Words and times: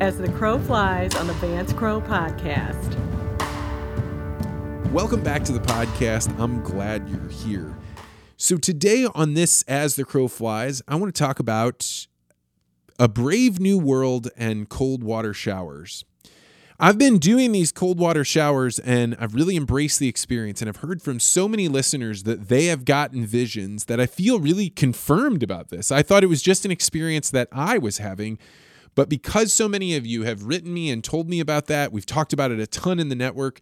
as 0.00 0.16
the 0.16 0.28
Crowe 0.28 0.60
flies 0.60 1.16
on 1.16 1.26
the 1.26 1.32
Vance 1.34 1.72
Crowe 1.72 2.00
podcast. 2.00 2.94
Welcome 4.92 5.24
back 5.24 5.42
to 5.44 5.52
the 5.52 5.58
podcast. 5.58 6.32
I'm 6.38 6.62
glad 6.62 7.08
you're 7.08 7.28
here. 7.28 7.76
So, 8.36 8.56
today 8.56 9.08
on 9.12 9.34
this 9.34 9.64
As 9.64 9.96
the 9.96 10.04
Crowe 10.04 10.28
Flies, 10.28 10.82
I 10.86 10.94
want 10.94 11.12
to 11.12 11.18
talk 11.18 11.40
about 11.40 12.06
a 12.96 13.08
brave 13.08 13.58
new 13.58 13.76
world 13.76 14.28
and 14.36 14.68
cold 14.68 15.02
water 15.02 15.34
showers. 15.34 16.04
I've 16.78 16.96
been 16.96 17.18
doing 17.18 17.50
these 17.50 17.72
cold 17.72 17.98
water 17.98 18.24
showers 18.24 18.78
and 18.78 19.16
I've 19.18 19.34
really 19.34 19.56
embraced 19.56 19.98
the 19.98 20.06
experience. 20.06 20.62
And 20.62 20.68
I've 20.68 20.76
heard 20.76 21.02
from 21.02 21.18
so 21.18 21.48
many 21.48 21.66
listeners 21.66 22.22
that 22.22 22.48
they 22.48 22.66
have 22.66 22.84
gotten 22.84 23.26
visions 23.26 23.86
that 23.86 23.98
I 23.98 24.06
feel 24.06 24.38
really 24.38 24.70
confirmed 24.70 25.42
about 25.42 25.70
this. 25.70 25.90
I 25.90 26.02
thought 26.04 26.22
it 26.22 26.28
was 26.28 26.40
just 26.40 26.64
an 26.64 26.70
experience 26.70 27.30
that 27.30 27.48
I 27.50 27.78
was 27.78 27.98
having. 27.98 28.38
But 28.98 29.08
because 29.08 29.52
so 29.52 29.68
many 29.68 29.94
of 29.94 30.04
you 30.04 30.24
have 30.24 30.42
written 30.42 30.74
me 30.74 30.90
and 30.90 31.04
told 31.04 31.28
me 31.28 31.38
about 31.38 31.68
that, 31.68 31.92
we've 31.92 32.04
talked 32.04 32.32
about 32.32 32.50
it 32.50 32.58
a 32.58 32.66
ton 32.66 32.98
in 32.98 33.10
the 33.10 33.14
network, 33.14 33.60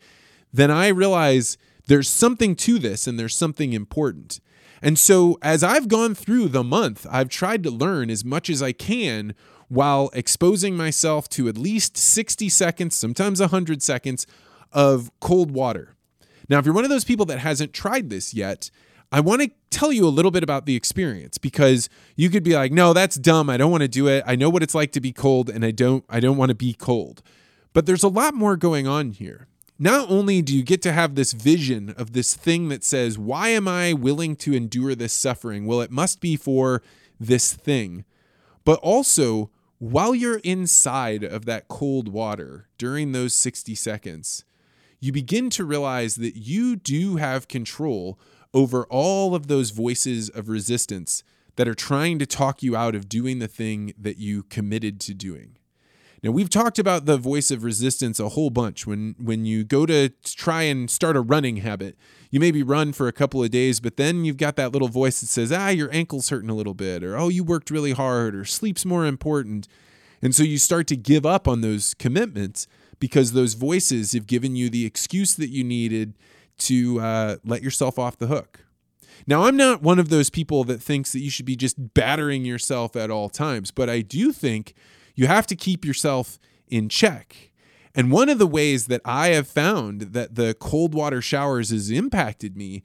then 0.50 0.70
I 0.70 0.88
realize 0.88 1.58
there's 1.88 2.08
something 2.08 2.54
to 2.54 2.78
this 2.78 3.06
and 3.06 3.18
there's 3.18 3.36
something 3.36 3.74
important. 3.74 4.40
And 4.80 4.98
so, 4.98 5.36
as 5.42 5.62
I've 5.62 5.88
gone 5.88 6.14
through 6.14 6.48
the 6.48 6.64
month, 6.64 7.06
I've 7.10 7.28
tried 7.28 7.62
to 7.64 7.70
learn 7.70 8.08
as 8.08 8.24
much 8.24 8.48
as 8.48 8.62
I 8.62 8.72
can 8.72 9.34
while 9.68 10.08
exposing 10.14 10.74
myself 10.74 11.28
to 11.30 11.48
at 11.48 11.58
least 11.58 11.98
60 11.98 12.48
seconds, 12.48 12.96
sometimes 12.96 13.38
100 13.38 13.82
seconds 13.82 14.26
of 14.72 15.10
cold 15.20 15.50
water. 15.50 15.96
Now, 16.48 16.60
if 16.60 16.64
you're 16.64 16.74
one 16.74 16.84
of 16.84 16.90
those 16.90 17.04
people 17.04 17.26
that 17.26 17.40
hasn't 17.40 17.74
tried 17.74 18.08
this 18.08 18.32
yet, 18.32 18.70
I 19.12 19.20
want 19.20 19.42
to 19.42 19.50
tell 19.70 19.92
you 19.92 20.06
a 20.06 20.10
little 20.10 20.30
bit 20.30 20.42
about 20.42 20.66
the 20.66 20.74
experience 20.74 21.38
because 21.38 21.88
you 22.16 22.30
could 22.30 22.42
be 22.42 22.54
like, 22.54 22.72
"No, 22.72 22.92
that's 22.92 23.16
dumb. 23.16 23.48
I 23.48 23.56
don't 23.56 23.70
want 23.70 23.82
to 23.82 23.88
do 23.88 24.08
it. 24.08 24.24
I 24.26 24.36
know 24.36 24.50
what 24.50 24.62
it's 24.62 24.74
like 24.74 24.92
to 24.92 25.00
be 25.00 25.12
cold 25.12 25.48
and 25.48 25.64
I 25.64 25.70
don't 25.70 26.04
I 26.08 26.20
don't 26.20 26.36
want 26.36 26.50
to 26.50 26.54
be 26.54 26.74
cold." 26.74 27.22
But 27.72 27.86
there's 27.86 28.02
a 28.02 28.08
lot 28.08 28.34
more 28.34 28.56
going 28.56 28.86
on 28.86 29.10
here. 29.12 29.48
Not 29.78 30.10
only 30.10 30.40
do 30.40 30.56
you 30.56 30.62
get 30.62 30.80
to 30.82 30.92
have 30.92 31.14
this 31.14 31.32
vision 31.32 31.90
of 31.90 32.12
this 32.12 32.34
thing 32.34 32.68
that 32.68 32.82
says, 32.82 33.18
"Why 33.18 33.50
am 33.50 33.68
I 33.68 33.92
willing 33.92 34.34
to 34.36 34.54
endure 34.54 34.94
this 34.94 35.12
suffering?" 35.12 35.66
Well, 35.66 35.82
it 35.82 35.90
must 35.90 36.20
be 36.20 36.36
for 36.36 36.82
this 37.20 37.52
thing. 37.52 38.04
But 38.64 38.78
also, 38.80 39.50
while 39.78 40.14
you're 40.14 40.38
inside 40.38 41.22
of 41.22 41.44
that 41.44 41.68
cold 41.68 42.08
water 42.08 42.68
during 42.78 43.12
those 43.12 43.34
60 43.34 43.74
seconds, 43.74 44.44
you 45.00 45.12
begin 45.12 45.50
to 45.50 45.64
realize 45.64 46.16
that 46.16 46.36
you 46.36 46.76
do 46.76 47.16
have 47.16 47.48
control 47.48 48.18
over 48.56 48.86
all 48.86 49.34
of 49.34 49.48
those 49.48 49.68
voices 49.68 50.30
of 50.30 50.48
resistance 50.48 51.22
that 51.56 51.68
are 51.68 51.74
trying 51.74 52.18
to 52.18 52.24
talk 52.24 52.62
you 52.62 52.74
out 52.74 52.94
of 52.94 53.06
doing 53.06 53.38
the 53.38 53.46
thing 53.46 53.92
that 53.98 54.16
you 54.16 54.42
committed 54.44 54.98
to 54.98 55.12
doing. 55.12 55.58
Now 56.22 56.30
we've 56.30 56.48
talked 56.48 56.78
about 56.78 57.04
the 57.04 57.18
voice 57.18 57.50
of 57.50 57.64
resistance 57.64 58.18
a 58.18 58.30
whole 58.30 58.48
bunch. 58.48 58.86
When 58.86 59.14
when 59.18 59.44
you 59.44 59.62
go 59.62 59.84
to 59.84 60.08
try 60.24 60.62
and 60.62 60.90
start 60.90 61.16
a 61.16 61.20
running 61.20 61.58
habit, 61.58 61.98
you 62.30 62.40
maybe 62.40 62.62
run 62.62 62.94
for 62.94 63.08
a 63.08 63.12
couple 63.12 63.44
of 63.44 63.50
days, 63.50 63.78
but 63.78 63.98
then 63.98 64.24
you've 64.24 64.38
got 64.38 64.56
that 64.56 64.72
little 64.72 64.88
voice 64.88 65.20
that 65.20 65.26
says, 65.26 65.52
"Ah, 65.52 65.68
your 65.68 65.92
ankle's 65.92 66.30
hurting 66.30 66.48
a 66.48 66.54
little 66.54 66.72
bit," 66.72 67.04
or 67.04 67.14
"Oh, 67.18 67.28
you 67.28 67.44
worked 67.44 67.70
really 67.70 67.92
hard," 67.92 68.34
or 68.34 68.46
"Sleep's 68.46 68.86
more 68.86 69.04
important." 69.04 69.68
And 70.22 70.34
so 70.34 70.42
you 70.42 70.56
start 70.56 70.86
to 70.86 70.96
give 70.96 71.26
up 71.26 71.46
on 71.46 71.60
those 71.60 71.92
commitments 71.92 72.66
because 72.98 73.32
those 73.32 73.52
voices 73.52 74.12
have 74.12 74.26
given 74.26 74.56
you 74.56 74.70
the 74.70 74.86
excuse 74.86 75.34
that 75.34 75.50
you 75.50 75.62
needed 75.62 76.14
to 76.58 77.00
uh, 77.00 77.36
let 77.44 77.62
yourself 77.62 77.98
off 77.98 78.18
the 78.18 78.26
hook. 78.26 78.64
Now, 79.26 79.44
I'm 79.44 79.56
not 79.56 79.82
one 79.82 79.98
of 79.98 80.08
those 80.08 80.30
people 80.30 80.64
that 80.64 80.82
thinks 80.82 81.12
that 81.12 81.20
you 81.20 81.30
should 81.30 81.46
be 81.46 81.56
just 81.56 81.94
battering 81.94 82.44
yourself 82.44 82.96
at 82.96 83.10
all 83.10 83.28
times, 83.28 83.70
but 83.70 83.88
I 83.88 84.02
do 84.02 84.32
think 84.32 84.74
you 85.14 85.26
have 85.26 85.46
to 85.48 85.56
keep 85.56 85.84
yourself 85.84 86.38
in 86.68 86.88
check. 86.88 87.52
And 87.94 88.12
one 88.12 88.28
of 88.28 88.38
the 88.38 88.46
ways 88.46 88.86
that 88.86 89.00
I 89.04 89.28
have 89.28 89.48
found 89.48 90.12
that 90.12 90.34
the 90.34 90.54
cold 90.60 90.94
water 90.94 91.22
showers 91.22 91.70
has 91.70 91.90
impacted 91.90 92.56
me 92.56 92.82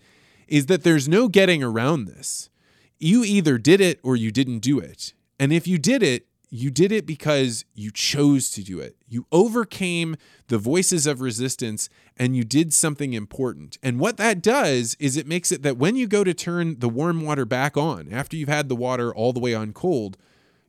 is 0.48 0.68
that 0.68 0.84
there's 0.84 1.10
no 1.10 1.28
getting 1.28 1.62
around 1.62 2.06
this. 2.06 2.50
You 2.98 3.24
either 3.24 3.58
did 3.58 3.82
it 3.82 4.00
or 4.04 4.16
you 4.16 4.32
didn't 4.32 4.60
do 4.60 4.80
it. 4.80 5.14
And 5.40 5.52
if 5.52 5.68
you 5.68 5.78
did 5.78 6.02
it, 6.02 6.28
you 6.54 6.70
did 6.70 6.92
it 6.92 7.06
because 7.06 7.64
you 7.74 7.92
chose 7.92 8.50
to 8.52 8.62
do 8.62 8.82
it. 8.82 8.98
You 9.08 9.26
overcame 9.32 10.18
the 10.50 10.58
voices 10.58 11.08
of 11.08 11.22
resistance 11.22 11.88
and 12.18 12.36
you 12.36 12.44
did 12.44 12.74
something 12.74 13.14
important. 13.14 13.78
And 13.82 14.02
what 14.02 14.18
that 14.18 14.42
does 14.42 14.98
is 15.00 15.16
it 15.16 15.26
makes 15.26 15.54
it 15.54 15.64
that 15.64 15.78
when 15.78 15.96
you 15.96 16.08
go 16.08 16.26
to 16.26 16.34
turn 16.34 16.78
the 16.80 16.90
warm 16.90 17.22
water 17.22 17.46
back 17.46 17.78
on, 17.78 18.12
after 18.12 18.36
you've 18.36 18.50
had 18.50 18.68
the 18.68 18.76
water 18.76 19.16
all 19.16 19.32
the 19.32 19.40
way 19.40 19.54
on 19.56 19.72
cold, 19.72 20.18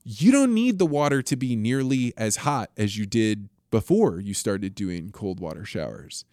you 0.04 0.31
don't 0.31 0.54
need 0.54 0.78
the 0.78 0.87
water 0.87 1.21
to 1.21 1.34
be 1.34 1.56
nearly 1.56 2.15
as 2.16 2.37
hot 2.37 2.71
as 2.76 2.97
you 2.97 3.04
did 3.04 3.48
before 3.72 4.21
you 4.21 4.34
started 4.34 4.76
doing 4.76 5.10
cold 5.10 5.41
water 5.41 5.65
showers. 5.65 6.25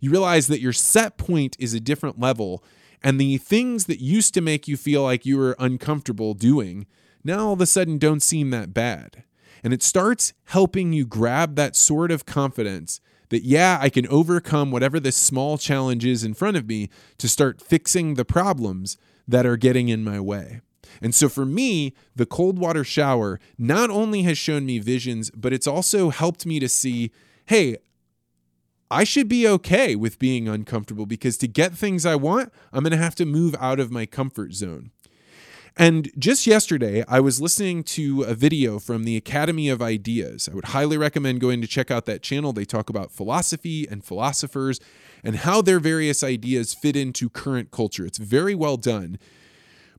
You 0.00 0.10
realize 0.10 0.46
that 0.46 0.60
your 0.60 0.72
set 0.72 1.18
point 1.18 1.54
is 1.58 1.74
a 1.74 1.80
different 1.80 2.18
level, 2.18 2.64
and 3.02 3.20
the 3.20 3.36
things 3.36 3.86
that 3.86 4.00
used 4.00 4.32
to 4.34 4.40
make 4.40 4.66
you 4.66 4.76
feel 4.78 5.02
like 5.02 5.26
you 5.26 5.36
were 5.36 5.56
uncomfortable 5.58 6.32
doing 6.32 6.86
now 7.26 7.48
all 7.48 7.52
of 7.52 7.60
a 7.60 7.66
sudden 7.66 7.98
don't 7.98 8.22
seem 8.22 8.50
that 8.50 8.72
bad. 8.72 9.24
And 9.62 9.72
it 9.72 9.82
starts 9.82 10.32
helping 10.44 10.92
you 10.92 11.04
grab 11.04 11.56
that 11.56 11.76
sort 11.76 12.10
of 12.10 12.24
confidence 12.24 13.00
that, 13.30 13.42
yeah, 13.42 13.78
I 13.80 13.88
can 13.88 14.06
overcome 14.06 14.70
whatever 14.70 15.00
this 15.00 15.16
small 15.16 15.58
challenge 15.58 16.04
is 16.04 16.22
in 16.22 16.34
front 16.34 16.56
of 16.56 16.68
me 16.68 16.88
to 17.18 17.28
start 17.28 17.60
fixing 17.60 18.14
the 18.14 18.24
problems 18.24 18.96
that 19.26 19.44
are 19.44 19.56
getting 19.56 19.88
in 19.88 20.04
my 20.04 20.20
way. 20.20 20.60
And 21.02 21.14
so 21.14 21.28
for 21.28 21.44
me, 21.44 21.94
the 22.14 22.26
cold 22.26 22.58
water 22.58 22.84
shower 22.84 23.40
not 23.58 23.90
only 23.90 24.22
has 24.22 24.38
shown 24.38 24.64
me 24.64 24.78
visions, 24.78 25.30
but 25.30 25.52
it's 25.52 25.66
also 25.66 26.10
helped 26.10 26.46
me 26.46 26.60
to 26.60 26.68
see 26.68 27.10
hey, 27.48 27.76
I 28.90 29.04
should 29.04 29.28
be 29.28 29.46
okay 29.46 29.94
with 29.94 30.18
being 30.18 30.48
uncomfortable 30.48 31.06
because 31.06 31.36
to 31.38 31.48
get 31.48 31.74
things 31.74 32.04
I 32.04 32.16
want, 32.16 32.52
I'm 32.72 32.82
going 32.82 32.90
to 32.92 32.96
have 32.96 33.14
to 33.16 33.24
move 33.24 33.54
out 33.60 33.78
of 33.78 33.92
my 33.92 34.04
comfort 34.04 34.52
zone. 34.52 34.90
And 35.78 36.10
just 36.18 36.46
yesterday, 36.46 37.04
I 37.06 37.20
was 37.20 37.38
listening 37.38 37.84
to 37.84 38.22
a 38.22 38.32
video 38.32 38.78
from 38.78 39.04
the 39.04 39.14
Academy 39.14 39.68
of 39.68 39.82
Ideas. 39.82 40.48
I 40.50 40.54
would 40.54 40.66
highly 40.66 40.96
recommend 40.96 41.40
going 41.40 41.60
to 41.60 41.66
check 41.66 41.90
out 41.90 42.06
that 42.06 42.22
channel. 42.22 42.54
They 42.54 42.64
talk 42.64 42.88
about 42.88 43.12
philosophy 43.12 43.86
and 43.86 44.02
philosophers 44.02 44.80
and 45.22 45.36
how 45.36 45.60
their 45.60 45.78
various 45.78 46.24
ideas 46.24 46.72
fit 46.72 46.96
into 46.96 47.28
current 47.28 47.72
culture. 47.72 48.06
It's 48.06 48.16
very 48.16 48.54
well 48.54 48.78
done. 48.78 49.18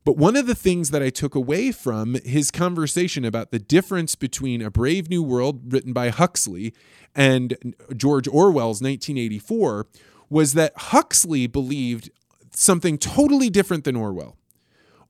But 0.04 0.18
one 0.18 0.36
of 0.36 0.48
the 0.48 0.56
things 0.56 0.90
that 0.90 1.04
I 1.04 1.12
took 1.12 1.36
away 1.36 1.72
from 1.72 2.16
his 2.26 2.50
conversation 2.50 3.24
about 3.24 3.52
the 3.52 3.60
difference 3.60 4.16
between 4.16 4.64
A 4.64 4.72
Brave 4.72 5.12
New 5.12 5.22
World, 5.22 5.72
written 5.72 5.94
by 5.94 6.10
Huxley, 6.10 6.74
and 7.14 7.76
George 7.96 8.28
Orwell's 8.28 8.82
1984 8.82 9.86
was 10.28 10.54
that 10.54 10.74
Huxley 10.76 11.46
believed 11.46 12.10
something 12.52 12.98
totally 12.98 13.52
different 13.52 13.84
than 13.84 13.96
Orwell. 13.96 14.37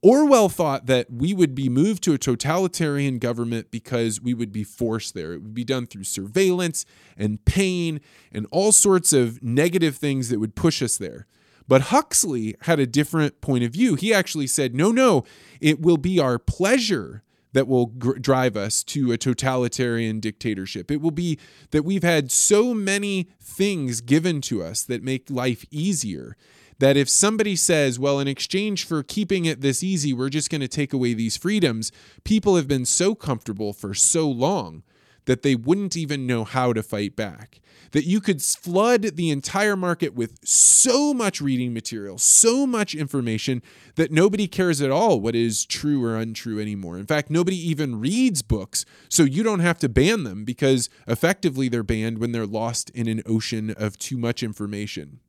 Orwell 0.08 0.48
thought 0.48 0.86
that 0.86 1.12
we 1.12 1.34
would 1.34 1.54
be 1.54 1.68
moved 1.68 2.02
to 2.04 2.14
a 2.14 2.18
totalitarian 2.18 3.20
government 3.20 3.72
because 3.72 4.22
we 4.22 4.34
would 4.34 4.54
be 4.54 4.64
forced 4.64 5.14
there. 5.14 5.34
It 5.34 5.42
would 5.42 5.54
be 5.54 5.66
done 5.66 5.86
through 5.86 6.06
surveillance 6.06 6.86
and 7.18 7.44
pain 7.44 8.00
and 8.32 8.48
all 8.50 8.72
sorts 8.72 9.12
of 9.12 9.44
negative 9.44 9.98
things 9.98 10.30
that 10.30 10.40
would 10.40 10.56
push 10.56 10.82
us 10.82 10.98
there. 10.98 11.28
But 11.68 11.82
Huxley 11.82 12.56
had 12.62 12.80
a 12.80 12.88
different 12.88 13.42
point 13.42 13.66
of 13.66 13.74
view. 13.74 13.96
He 13.96 14.14
actually 14.14 14.48
said, 14.48 14.74
no, 14.74 14.94
no, 14.94 15.26
it 15.60 15.82
will 15.82 15.98
be 15.98 16.22
our 16.22 16.40
pleasure 16.40 17.22
that 17.52 17.68
will 17.68 17.88
gr- 17.88 18.18
drive 18.18 18.56
us 18.56 18.86
to 18.86 19.12
a 19.12 19.18
totalitarian 19.18 20.22
dictatorship. 20.22 20.90
It 20.90 21.02
will 21.02 21.12
be 21.12 21.38
that 21.72 21.84
we've 21.84 22.04
had 22.04 22.32
so 22.32 22.74
many 22.74 23.28
things 23.42 24.00
given 24.00 24.40
to 24.44 24.64
us 24.64 24.84
that 24.84 25.04
make 25.04 25.30
life 25.30 25.66
easier 25.70 26.38
that 26.80 26.98
if 26.98 27.10
somebody 27.10 27.56
says, 27.56 28.00
well, 28.00 28.20
in 28.20 28.28
exchange 28.28 28.86
for 28.86 29.04
keeping 29.04 29.46
it 29.46 29.62
this 29.62 29.84
easy, 29.84 30.14
we're 30.14 30.30
just 30.30 30.50
going 30.50 30.62
to 30.62 30.68
take 30.68 30.94
away 30.94 31.14
these 31.14 31.38
freedoms, 31.38 31.92
people 32.24 32.56
have 32.56 32.68
been 32.68 32.86
so 32.86 33.16
comfortable 33.16 33.74
for 33.74 33.94
so 33.94 34.30
long 34.30 34.84
that 35.26 35.42
they 35.42 35.56
wouldn't 35.56 35.98
even 35.98 36.26
know 36.26 36.44
how 36.44 36.74
to 36.74 36.84
fight 36.84 37.16
back 37.16 37.60
that 37.92 38.06
you 38.06 38.20
could 38.20 38.42
flood 38.42 39.02
the 39.16 39.30
entire 39.30 39.76
market 39.76 40.14
with 40.14 40.38
so 40.46 41.14
much 41.14 41.42
reading 41.42 41.74
material, 41.74 42.18
so 42.18 42.68
much 42.68 42.96
information 42.96 43.62
that 43.96 44.12
nobody 44.12 44.48
cares 44.48 44.82
at 44.82 44.92
all 44.92 45.20
what 45.20 45.36
is 45.36 45.66
true 45.66 46.04
or 46.04 46.16
untrue 46.16 46.60
anymore. 46.60 46.98
In 46.98 47.06
fact, 47.06 47.30
nobody 47.30 47.58
even 47.58 48.00
reads 48.00 48.42
books, 48.42 48.86
so 49.10 49.24
you 49.24 49.44
don't 49.44 49.60
have 49.60 49.80
to 49.80 49.90
ban 49.90 50.24
them 50.24 50.46
because 50.46 50.90
effectively 51.08 51.70
they're 51.70 51.84
banned 51.84 52.20
when 52.20 52.32
they're 52.32 52.46
lost 52.46 52.90
in 52.92 53.08
an 53.08 53.24
ocean 53.26 53.72
of 53.72 53.98
too 53.98 54.18
much 54.18 54.44
information. 54.44 55.20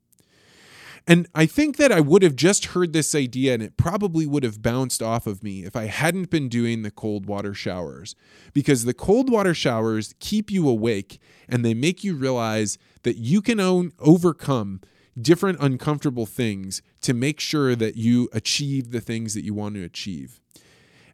And 1.09 1.27
I 1.35 1.47
think 1.47 1.79
that 1.79 1.91
I 1.91 2.01
would 2.01 2.23
have 2.23 2.37
just 2.37 2.67
heard 2.67 2.93
this 2.93 3.15
idea 3.15 3.55
and 3.55 3.63
it 3.63 3.79
probably 3.79 4.27
would 4.27 4.43
have 4.43 4.61
bounced 4.61 5.03
off 5.03 5.27
of 5.27 5.43
me 5.43 5.65
if 5.65 5.75
I 5.75 5.87
hadn't 5.87 6.29
been 6.29 6.51
doing 6.51 6.83
the 6.83 6.91
cold 6.91 7.25
water 7.25 7.55
showers. 7.55 8.15
Because 8.53 8.85
the 8.85 8.93
cold 8.93 9.31
water 9.31 9.55
showers 9.55 10.15
keep 10.21 10.51
you 10.51 10.69
awake 10.69 11.19
and 11.49 11.65
they 11.65 11.73
make 11.73 12.05
you 12.05 12.15
realize 12.15 12.77
that 13.05 13.17
you 13.17 13.41
can 13.41 13.59
own, 13.59 13.93
overcome 13.99 14.83
different 15.19 15.59
uncomfortable 15.63 16.27
things 16.27 16.83
to 17.01 17.15
make 17.15 17.41
sure 17.41 17.75
that 17.75 17.97
you 17.97 18.29
achieve 18.35 18.91
the 18.91 19.01
things 19.01 19.33
that 19.33 19.45
you 19.45 19.55
want 19.55 19.77
to 19.77 19.85
achieve. 19.85 20.43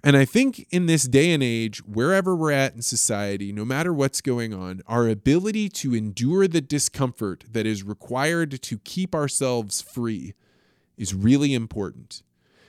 And 0.04 0.18
I 0.18 0.26
think 0.26 0.66
in 0.70 0.84
this 0.84 1.04
day 1.04 1.32
and 1.32 1.42
age, 1.42 1.78
wherever 1.78 2.36
we're 2.36 2.52
at 2.52 2.74
in 2.74 2.82
society, 2.82 3.52
no 3.52 3.64
matter 3.64 3.90
what's 3.90 4.20
going 4.20 4.52
on, 4.52 4.82
our 4.86 5.08
ability 5.08 5.70
to 5.70 5.94
endure 5.94 6.46
the 6.46 6.60
discomfort 6.60 7.44
that 7.50 7.64
is 7.64 7.82
required 7.82 8.60
to 8.60 8.76
keep 8.76 9.14
ourselves 9.14 9.80
free 9.80 10.34
is 10.98 11.14
really 11.14 11.54
important. 11.54 12.22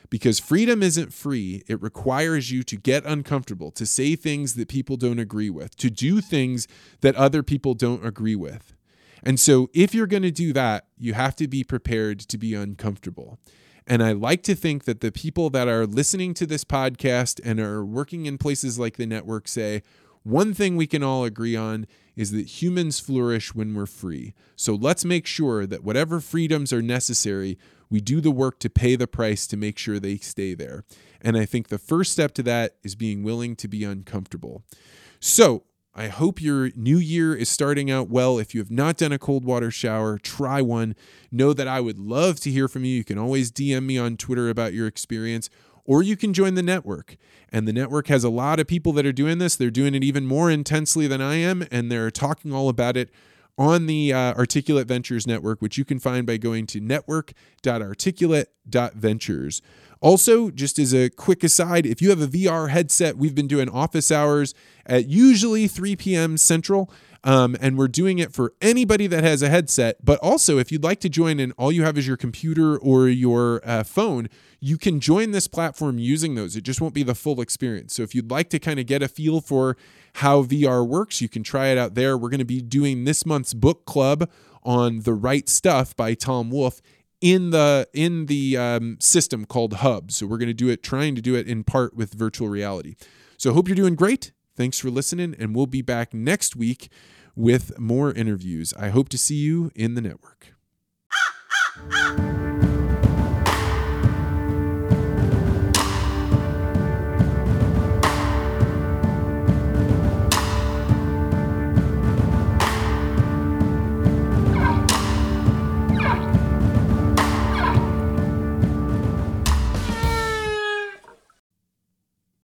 Because 0.09 0.39
freedom 0.39 0.81
isn't 0.81 1.13
free, 1.13 1.61
it 1.67 1.81
requires 1.81 2.51
you 2.51 2.63
to 2.63 2.77
get 2.77 3.03
uncomfortable, 3.05 3.69
to 3.71 3.85
say 3.85 4.15
things 4.15 4.53
that 4.55 4.69
people 4.69 4.95
don't 4.95 5.19
agree 5.19 5.49
with, 5.49 5.75
to 5.75 5.89
do 5.89 6.21
things 6.21 6.69
that 7.01 7.17
other 7.17 7.43
people 7.43 7.73
don't 7.73 8.05
agree 8.05 8.37
with. 8.37 8.75
And 9.23 9.41
so, 9.41 9.69
if 9.73 9.93
you're 9.93 10.07
going 10.07 10.23
to 10.23 10.31
do 10.31 10.53
that, 10.53 10.85
you 10.97 11.15
have 11.15 11.35
to 11.37 11.49
be 11.49 11.65
prepared 11.65 12.19
to 12.19 12.37
be 12.37 12.53
uncomfortable. 12.53 13.39
And 13.87 14.01
I 14.01 14.13
like 14.13 14.41
to 14.43 14.55
think 14.55 14.85
that 14.85 15.01
the 15.01 15.11
people 15.11 15.49
that 15.51 15.67
are 15.67 15.85
listening 15.85 16.33
to 16.35 16.47
this 16.47 16.63
podcast 16.63 17.39
and 17.43 17.59
are 17.59 17.85
working 17.85 18.25
in 18.25 18.37
places 18.37 18.79
like 18.79 18.97
the 18.97 19.05
network 19.05 19.47
say, 19.47 19.83
one 20.23 20.55
thing 20.55 20.75
we 20.75 20.87
can 20.87 21.03
all 21.03 21.23
agree 21.23 21.55
on 21.55 21.85
is 22.15 22.31
that 22.31 22.63
humans 22.63 22.99
flourish 22.99 23.53
when 23.53 23.75
we're 23.75 23.85
free. 23.85 24.33
So 24.55 24.73
let's 24.73 25.05
make 25.05 25.27
sure 25.27 25.67
that 25.67 25.83
whatever 25.83 26.19
freedoms 26.19 26.73
are 26.73 26.81
necessary, 26.81 27.59
we 27.91 28.01
do 28.01 28.21
the 28.21 28.31
work 28.31 28.57
to 28.59 28.69
pay 28.69 28.95
the 28.95 29.05
price 29.05 29.45
to 29.47 29.57
make 29.57 29.77
sure 29.77 29.99
they 29.99 30.17
stay 30.17 30.55
there. 30.55 30.83
And 31.21 31.37
I 31.37 31.45
think 31.45 31.67
the 31.67 31.77
first 31.77 32.11
step 32.11 32.33
to 32.35 32.43
that 32.43 32.77
is 32.83 32.95
being 32.95 33.21
willing 33.21 33.55
to 33.57 33.67
be 33.67 33.83
uncomfortable. 33.83 34.63
So, 35.19 35.63
I 35.97 36.09
hope 36.09 36.41
your 36.41 36.71
new 36.75 36.97
year 36.97 37.33
is 37.33 37.47
starting 37.47 37.89
out 37.89 38.09
well. 38.09 38.37
If 38.37 38.53
you 38.53 38.59
have 38.59 38.69
not 38.69 38.97
done 38.97 39.13
a 39.13 39.17
cold 39.17 39.45
water 39.45 39.71
shower, 39.71 40.17
try 40.17 40.61
one. 40.61 40.93
Know 41.31 41.53
that 41.53 41.69
I 41.69 41.79
would 41.79 41.97
love 41.97 42.41
to 42.41 42.51
hear 42.51 42.67
from 42.67 42.83
you. 42.83 42.97
You 42.97 43.05
can 43.05 43.17
always 43.17 43.49
DM 43.49 43.85
me 43.85 43.97
on 43.97 44.17
Twitter 44.17 44.49
about 44.49 44.73
your 44.73 44.87
experience, 44.87 45.49
or 45.85 46.03
you 46.03 46.17
can 46.17 46.33
join 46.33 46.55
the 46.55 46.61
network. 46.61 47.15
And 47.49 47.65
the 47.65 47.71
network 47.71 48.07
has 48.07 48.25
a 48.25 48.29
lot 48.29 48.59
of 48.59 48.67
people 48.67 48.91
that 48.91 49.05
are 49.05 49.13
doing 49.13 49.37
this. 49.37 49.55
They're 49.55 49.71
doing 49.71 49.95
it 49.95 50.03
even 50.03 50.25
more 50.25 50.51
intensely 50.51 51.07
than 51.07 51.21
I 51.21 51.35
am, 51.35 51.65
and 51.71 51.89
they're 51.89 52.11
talking 52.11 52.51
all 52.51 52.67
about 52.67 52.97
it 52.97 53.09
on 53.57 53.85
the 53.85 54.13
uh, 54.13 54.33
Articulate 54.33 54.87
Ventures 54.87 55.25
Network, 55.25 55.61
which 55.61 55.77
you 55.77 55.85
can 55.85 55.99
find 55.99 56.27
by 56.27 56.35
going 56.37 56.67
to 56.67 56.79
network.articulate.ventures. 56.79 59.61
Also, 60.01 60.51
just 60.51 60.77
as 60.77 60.93
a 60.93 61.09
quick 61.09 61.43
aside, 61.43 61.85
if 61.85 62.01
you 62.01 62.09
have 62.09 62.21
a 62.21 62.27
VR 62.27 62.69
headset, 62.69 63.17
we've 63.17 63.33
been 63.33 63.47
doing 63.47 63.69
office 63.69 64.11
hours 64.11 64.53
at 64.85 65.07
usually 65.07 65.67
3 65.67 65.95
p.m. 65.95 66.37
Central. 66.37 66.91
Um, 67.25 67.57
and 67.59 67.75
we're 67.75 67.87
doing 67.87 68.19
it 68.19 68.31
for 68.31 68.53
anybody 68.61 69.07
that 69.07 69.23
has 69.23 69.41
a 69.41 69.49
headset. 69.49 70.05
But 70.05 70.19
also, 70.19 70.59
if 70.59 70.71
you'd 70.71 70.83
like 70.83 70.99
to 70.99 71.09
join 71.09 71.39
and 71.39 71.53
all 71.57 71.71
you 71.71 71.83
have 71.83 71.97
is 71.97 72.07
your 72.07 72.17
computer 72.17 72.77
or 72.77 73.09
your 73.09 73.61
uh, 73.65 73.83
phone, 73.83 74.29
you 74.59 74.77
can 74.77 74.99
join 74.99 75.31
this 75.31 75.47
platform 75.47 75.97
using 75.97 76.35
those. 76.35 76.55
It 76.55 76.61
just 76.61 76.79
won't 76.79 76.93
be 76.93 77.01
the 77.01 77.15
full 77.15 77.41
experience. 77.41 77.95
So 77.95 78.03
if 78.03 78.13
you'd 78.13 78.29
like 78.29 78.51
to 78.51 78.59
kind 78.59 78.79
of 78.79 78.85
get 78.85 79.01
a 79.01 79.07
feel 79.07 79.41
for 79.41 79.75
how 80.13 80.43
VR 80.43 80.87
works, 80.87 81.19
you 81.19 81.27
can 81.27 81.41
try 81.41 81.67
it 81.67 81.79
out 81.79 81.95
there. 81.95 82.15
We're 82.15 82.29
going 82.29 82.37
to 82.39 82.45
be 82.45 82.61
doing 82.61 83.05
this 83.05 83.25
month's 83.25 83.55
book 83.55 83.85
club 83.85 84.29
on 84.61 85.01
The 85.01 85.13
Right 85.13 85.49
Stuff 85.49 85.95
by 85.95 86.13
Tom 86.13 86.51
Wolfe 86.51 86.79
in 87.21 87.49
the 87.49 87.87
in 87.91 88.27
the 88.27 88.55
um, 88.55 88.97
system 88.99 89.45
called 89.45 89.73
Hub. 89.75 90.11
So 90.11 90.27
we're 90.27 90.37
going 90.37 90.47
to 90.47 90.53
do 90.53 90.69
it, 90.69 90.83
trying 90.83 91.15
to 91.15 91.23
do 91.23 91.33
it 91.33 91.47
in 91.47 91.63
part 91.63 91.95
with 91.95 92.13
virtual 92.13 92.49
reality. 92.49 92.95
So 93.37 93.51
hope 93.51 93.67
you're 93.67 93.75
doing 93.75 93.95
great. 93.95 94.31
Thanks 94.55 94.79
for 94.79 94.89
listening, 94.89 95.35
and 95.37 95.55
we'll 95.55 95.65
be 95.65 95.81
back 95.81 96.13
next 96.13 96.55
week 96.55 96.89
with 97.35 97.77
more 97.77 98.13
interviews. 98.13 98.73
I 98.79 98.89
hope 98.89 99.09
to 99.09 99.17
see 99.17 99.35
you 99.35 99.71
in 99.75 99.95
the 99.95 100.01
network. 100.01 100.55
Ah, 101.11 101.33
ah, 101.91 102.15
ah! 102.17 102.54